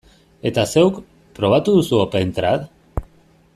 [0.49, 0.97] Eta zeuk,
[1.41, 2.67] probatu duzu OpenTrad?